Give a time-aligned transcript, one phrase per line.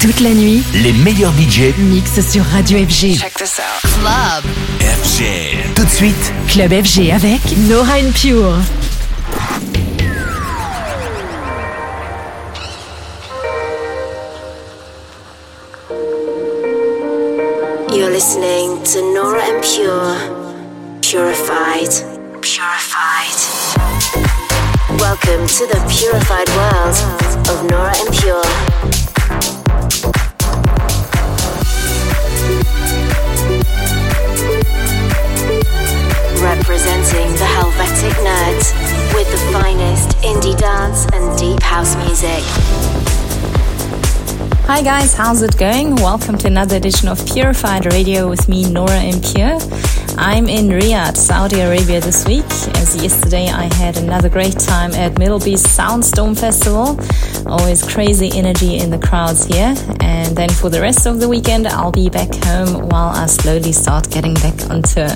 [0.00, 3.18] Toute la nuit, les meilleurs budgets mixent sur Radio FG.
[3.18, 3.90] Check this out.
[4.00, 4.44] Club
[4.80, 5.74] FG.
[5.74, 8.58] Tout de suite, Club FG avec Nora and Pure.
[17.92, 20.14] You're listening to Nora and Pure.
[21.02, 21.90] Purified.
[22.40, 23.38] Purified.
[25.00, 26.96] Welcome to the purified world
[27.48, 29.07] of Nora and Pure.
[36.68, 42.42] Representing the Helvetic Nerds with the finest indie dance and deep house music.
[44.66, 45.94] Hi guys, how's it going?
[45.94, 49.58] Welcome to another edition of Purified Radio with me, Nora En Pure.
[50.18, 52.44] I'm in Riyadh, Saudi Arabia this week,
[52.76, 57.00] as yesterday I had another great time at Middle MDLBEAST Soundstorm Festival.
[57.46, 59.74] Always crazy energy in the crowds here.
[60.00, 63.72] And then for the rest of the weekend, I'll be back home while I slowly
[63.72, 65.08] start getting back on tour.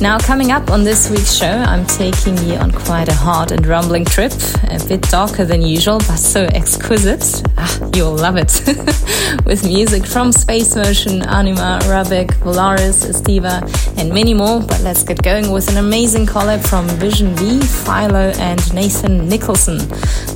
[0.00, 3.66] Now, coming up on this week's show, I'm taking you on quite a hard and
[3.66, 4.32] rumbling trip,
[4.70, 7.42] a bit darker than usual, but so exquisite.
[7.56, 8.62] Ah, you'll love it.
[9.44, 13.60] With music from Space Motion, Anima, Rubik, Volaris, Estiva,
[13.98, 14.60] and many more.
[14.60, 19.78] But let's get going with an amazing collab from Vision V, Philo, and Nathan Nicholson.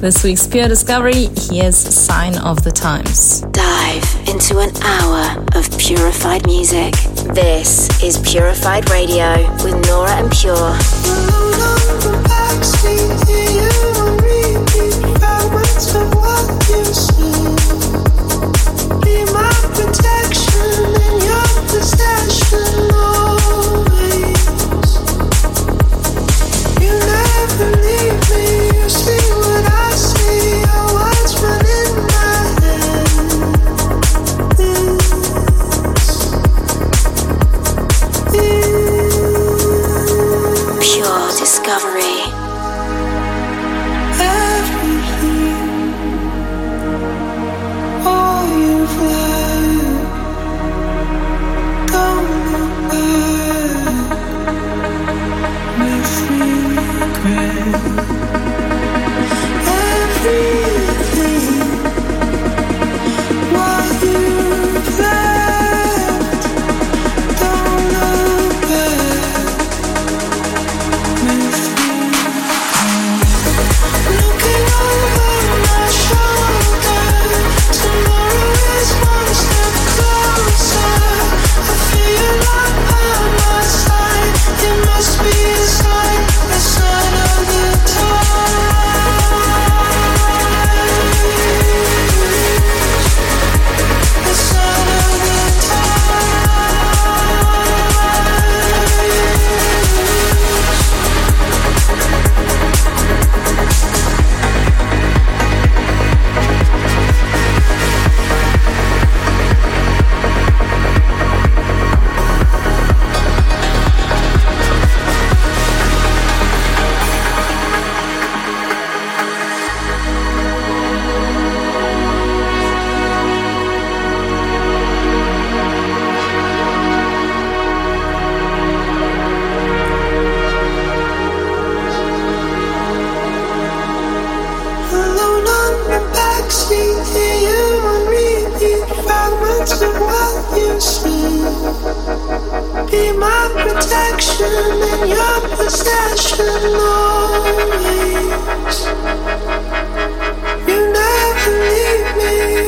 [0.00, 3.42] This week's Pure Discovery, here's Sign of the Times.
[3.52, 6.92] Dive into an hour of purified music.
[7.34, 10.78] This is Purified Radio with Nora En Pure.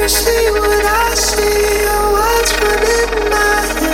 [0.08, 1.82] See what I see.
[1.84, 3.46] Your words run in my
[3.80, 3.93] head.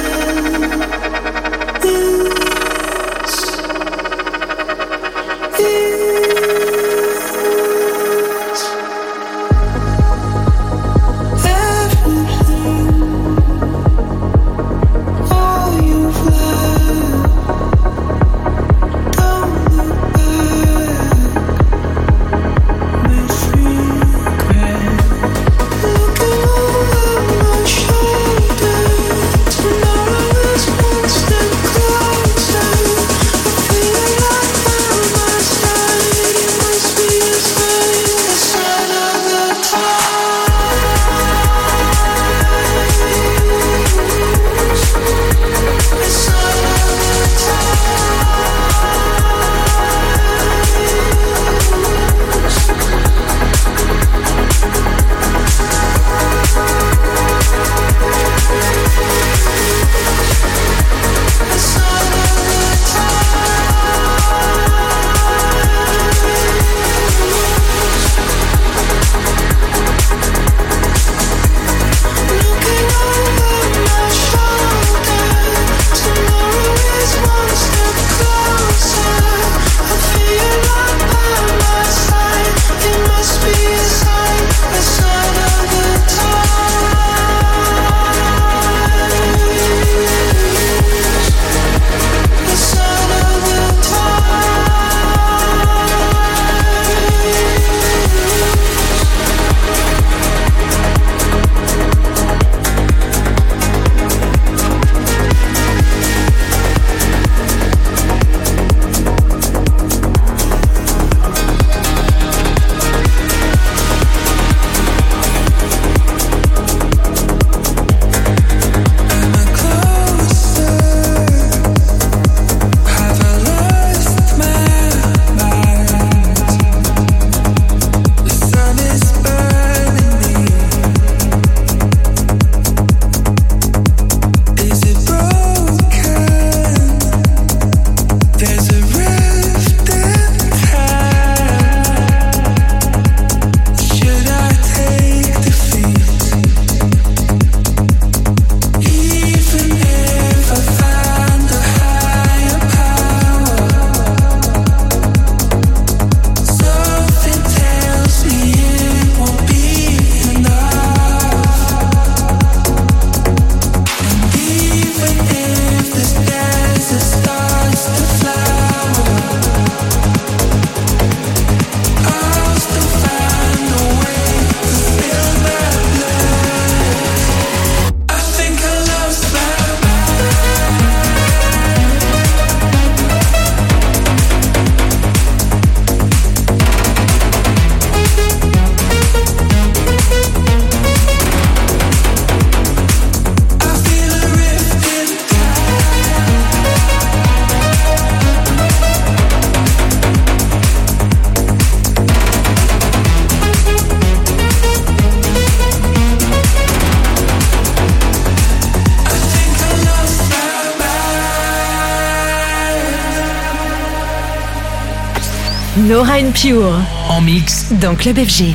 [215.91, 216.73] Nora and Pure.
[217.09, 218.55] En mix dans Club FG.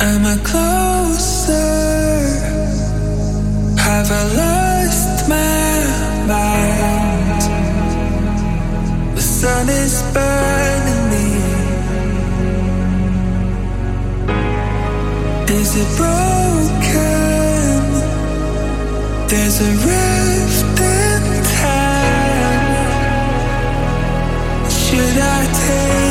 [0.00, 1.52] Am I closer?
[3.76, 5.84] Have I lost my
[6.26, 7.42] mind?
[9.14, 11.28] The sun is burning me.
[15.60, 17.82] Is it broken?
[19.28, 21.22] There's a rift in
[21.60, 22.06] time.
[24.70, 26.05] Should I take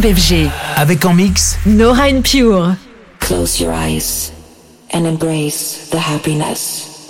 [0.00, 0.48] Club FG.
[0.76, 2.76] Avec en mix Nora and Pure.
[3.18, 4.30] Close your eyes
[4.92, 7.08] and embrace the happiness.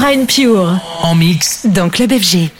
[0.00, 0.80] Nora Pure.
[1.02, 1.66] En mix.
[1.66, 2.50] Dans Club FG.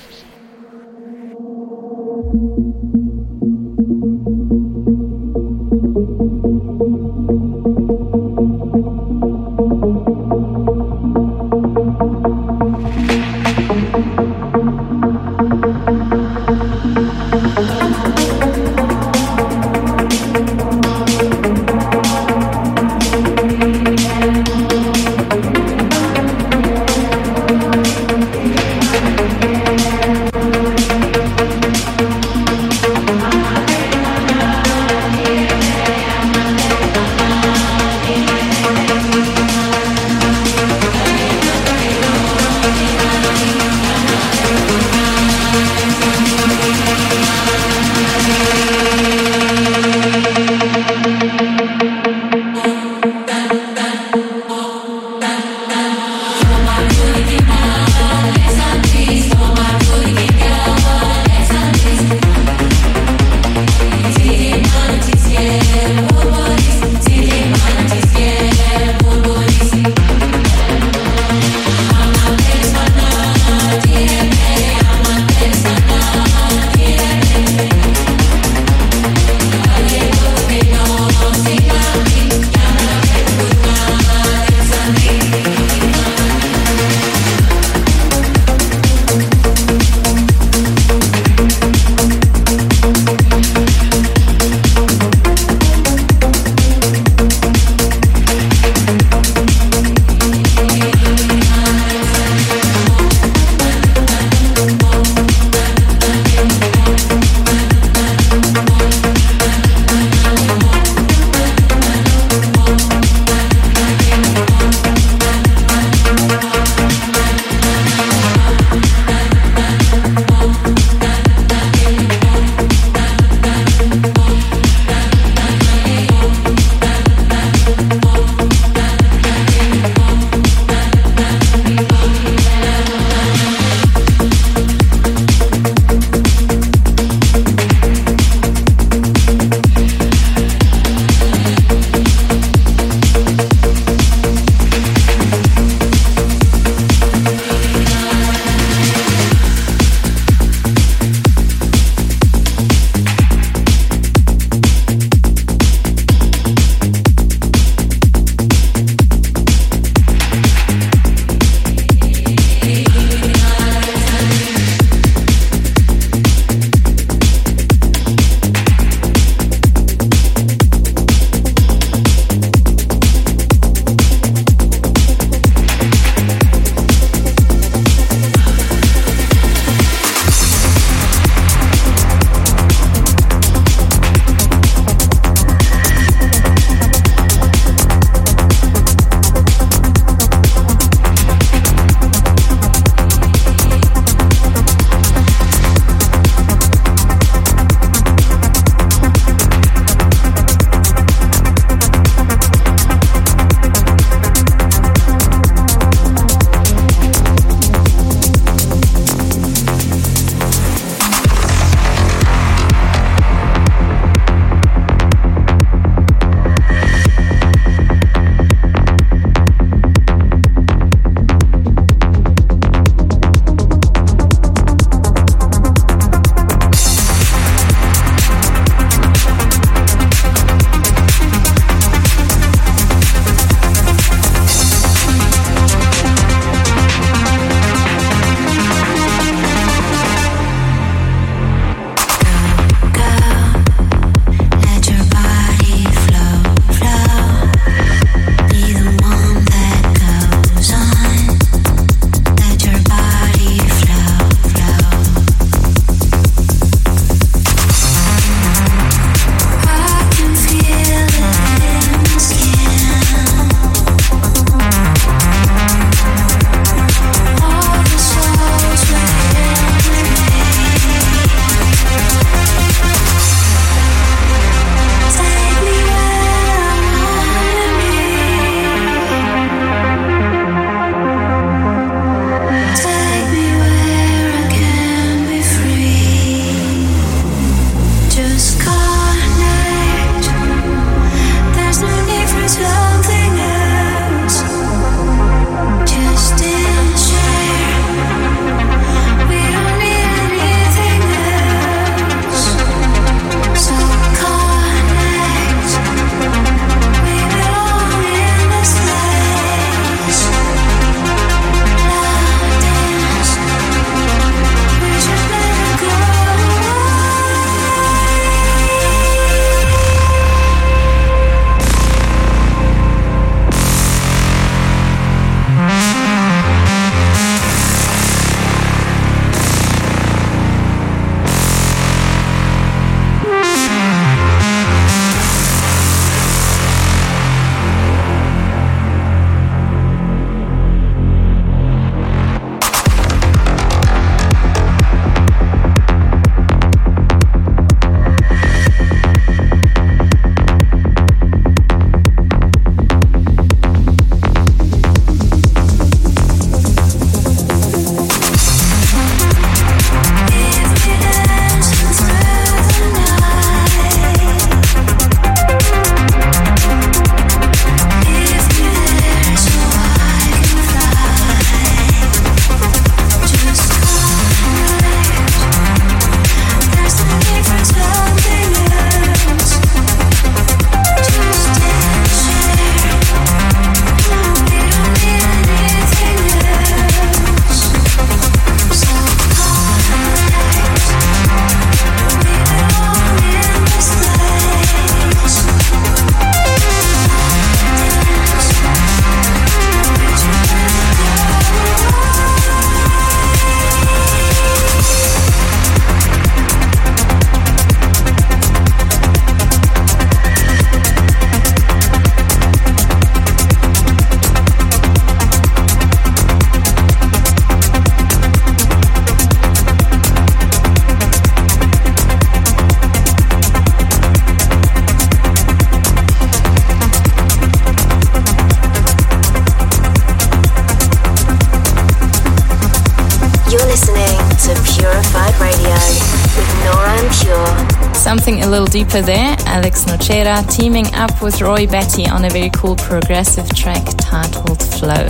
[438.38, 439.36] A little deeper there.
[439.46, 445.08] Alex Nocera teaming up with Roy Betty on a very cool progressive track titled Flow.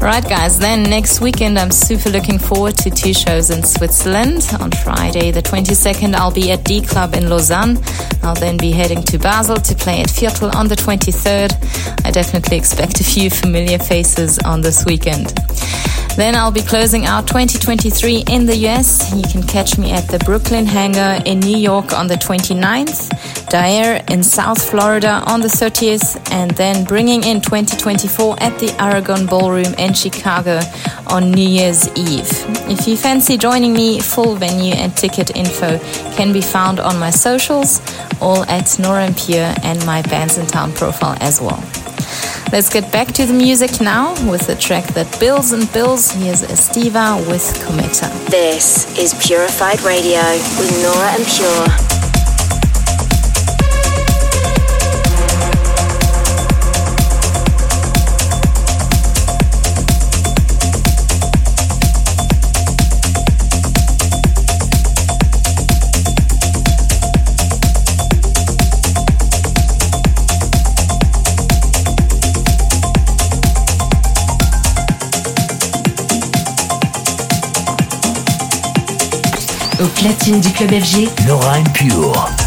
[0.00, 4.46] Right, guys, then next weekend I'm super looking forward to two shows in Switzerland.
[4.60, 7.78] On Friday, the 22nd, I'll be at D Club in Lausanne.
[8.22, 11.52] I'll then be heading to Basel to play at Viertel on the 23rd.
[12.04, 15.32] I definitely expect a few familiar faces on this weekend.
[16.16, 19.14] Then I'll be closing out 2023 in the US.
[19.14, 23.10] You can catch me at the Brooklyn Hangar in New York on the 29th,
[23.50, 29.26] Dare in South Florida on the 30th, and then bringing in 2024 at the Aragon
[29.26, 30.60] Ballroom in Chicago
[31.08, 32.30] on New Year's Eve.
[32.66, 35.78] If you fancy joining me, full venue and ticket info
[36.16, 37.82] can be found on my socials,
[38.22, 41.62] all at Nora En Pure and my Bandsintown profile as well.
[42.52, 46.12] Let's get back to the music now with the track that builds and builds.
[46.12, 48.08] Here's Estiva with Cometa.
[48.30, 50.20] This is Purified Radio
[50.56, 51.95] with Nora En Pure.
[79.88, 82.45] Platine du club FG, Nora Pure.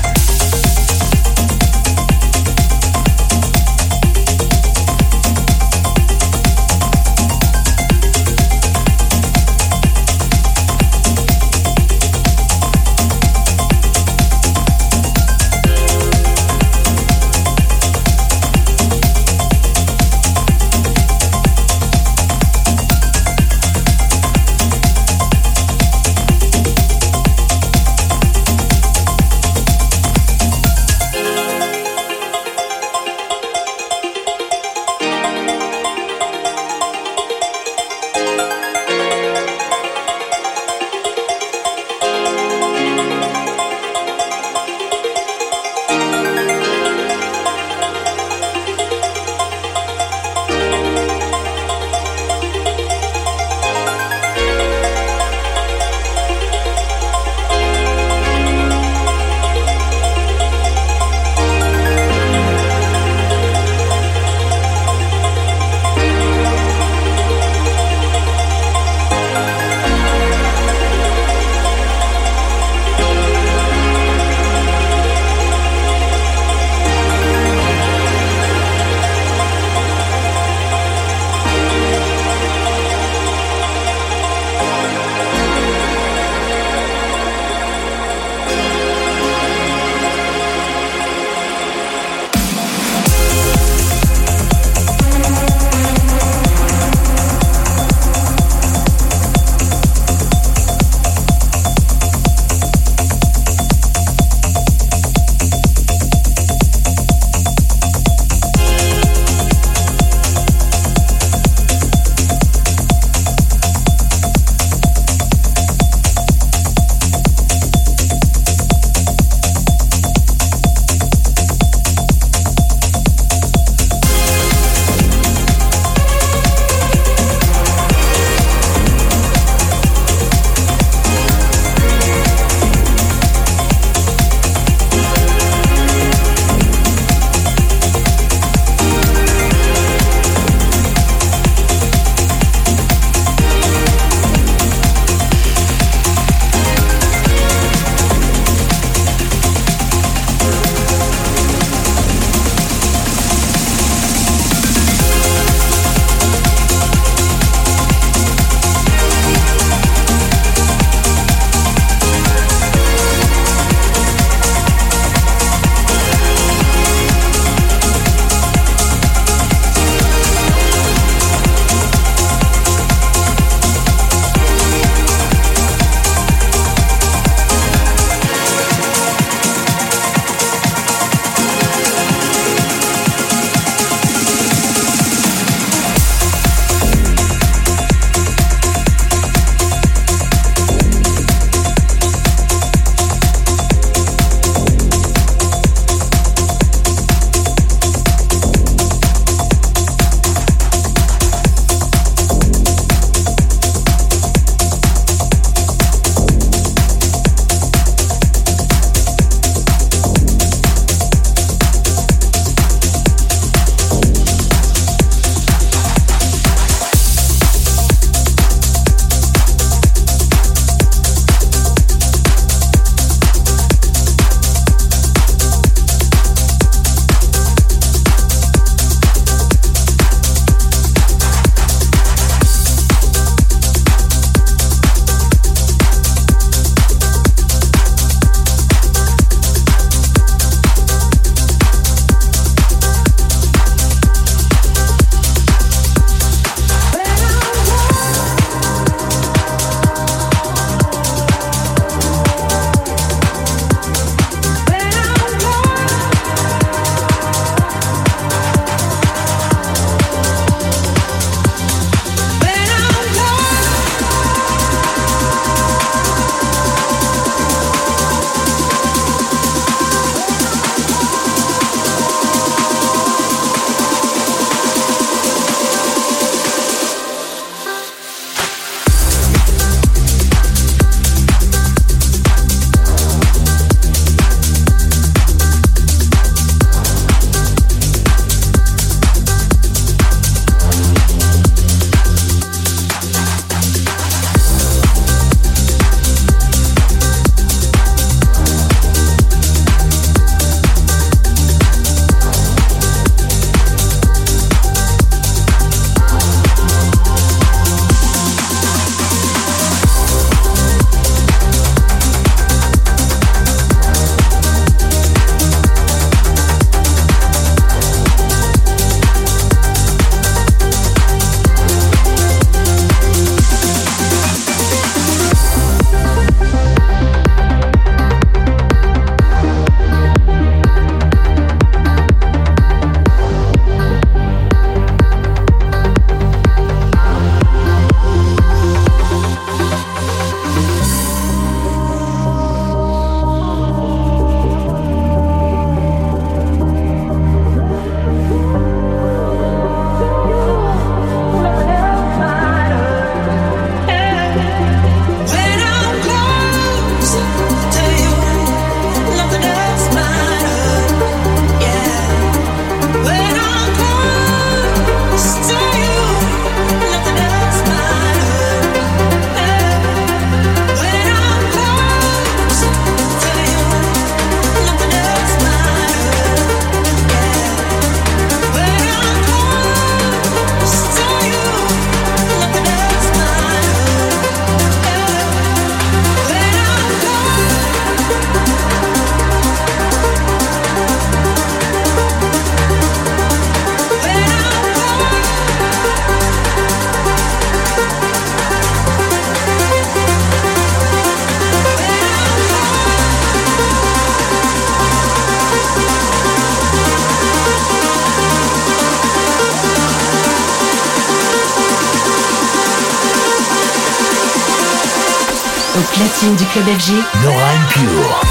[416.35, 418.28] Du club FG, Nora Pure.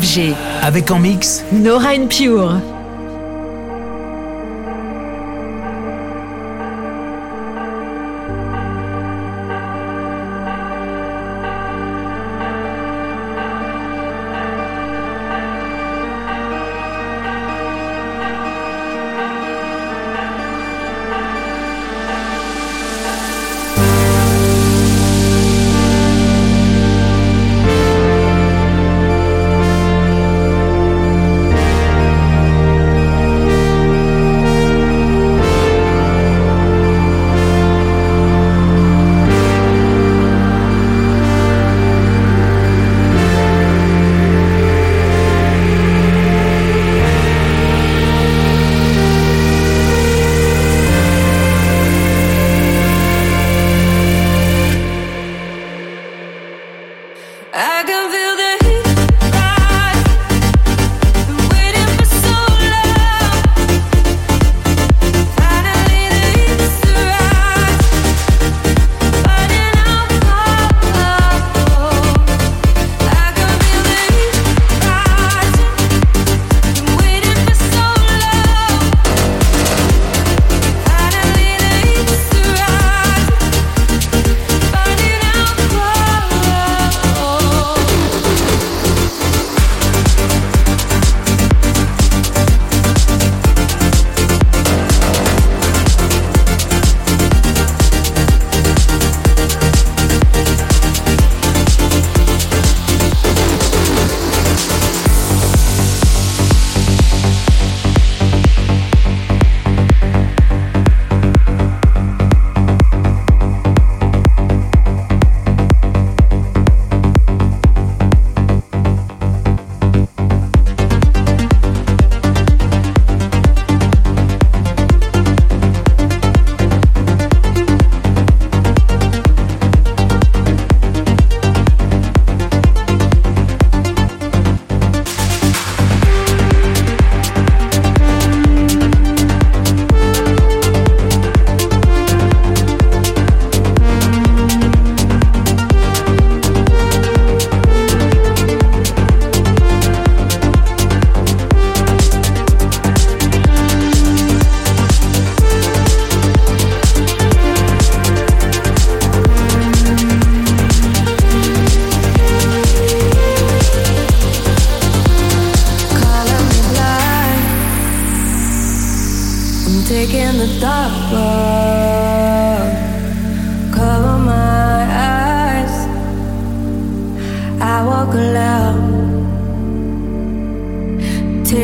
[0.00, 0.34] FG.
[0.62, 2.71] Avec en mix Nora Pure.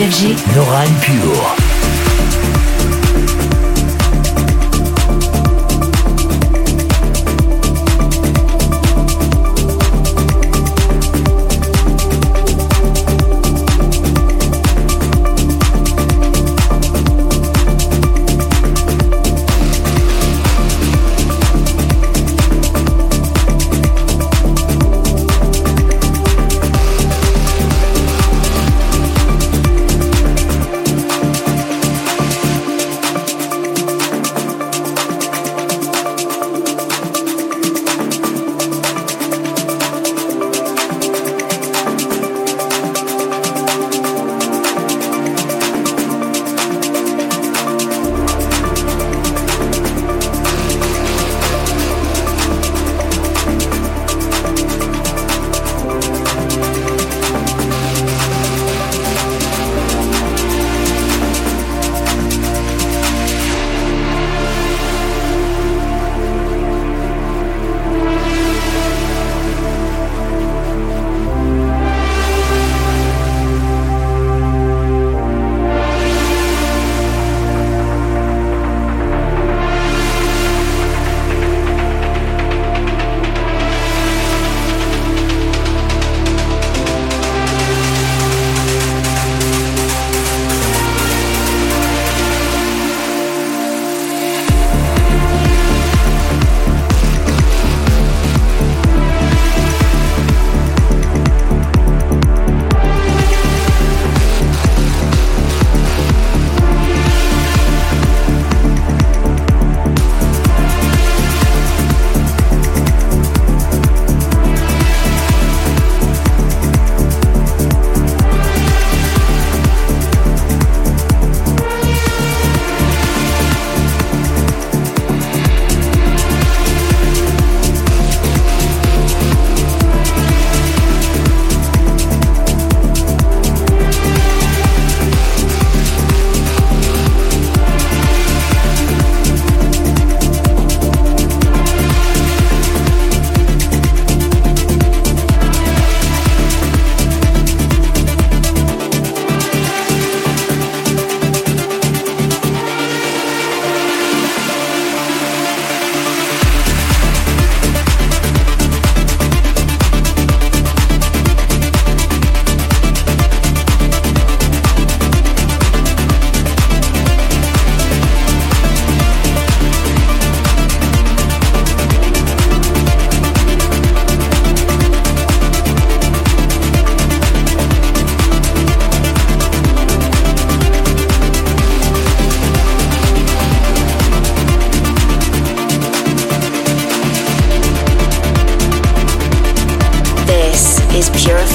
[0.07, 1.66] Non, je pure.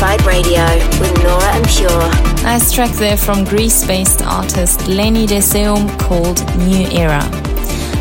[0.02, 2.72] Du club FG, Nora Pure.
[2.72, 7.20] track there from Greece based artist Lenny Deseum called New Era.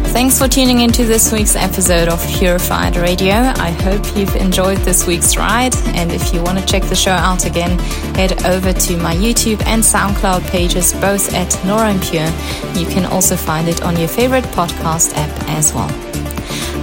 [0.09, 3.35] Thanks for tuning into this week's episode of Purified Radio.
[3.35, 5.75] I hope you've enjoyed this week's ride.
[5.93, 7.77] And if you want to check the show out again,
[8.15, 12.31] head over to my YouTube and SoundCloud pages, both at Nora En Pure.
[12.81, 16.10] You can also find it on your favorite podcast app as well.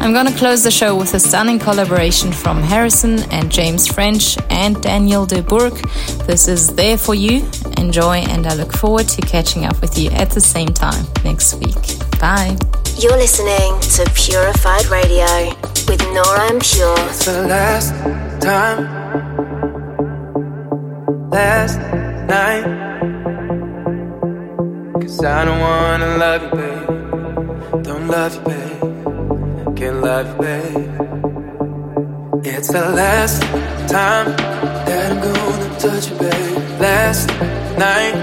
[0.00, 4.80] I'm gonna close the show with a stunning collaboration from Harrison and James French and
[4.80, 5.74] Daniel de Bourg.
[6.26, 7.44] This is There For You.
[7.76, 11.54] Enjoy, and I look forward to catching up with you at the same time next
[11.54, 11.98] week.
[12.20, 12.56] Bye.
[12.96, 15.26] You're listening to Purified Radio
[15.88, 16.94] with Nora En Pure.
[17.10, 17.90] It's the last
[18.40, 18.80] time,
[21.30, 21.78] last
[22.28, 22.64] night.
[25.02, 27.84] Cause I don't wanna love you, babe.
[27.84, 28.67] Don't love you, babe
[29.78, 30.90] can love babe.
[32.44, 33.42] It's the last
[33.88, 34.26] time
[34.86, 36.80] that I'm gonna touch you, babe.
[36.80, 37.28] Last
[37.78, 38.14] night,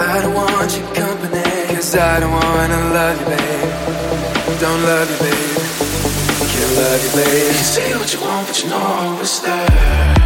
[0.00, 1.74] I don't want your company.
[1.74, 4.60] Cause I don't wanna love you, babe.
[4.64, 5.56] Don't love you, babe.
[6.52, 7.52] Can't love you, babe.
[7.58, 10.23] You say what you want, but you know it's there.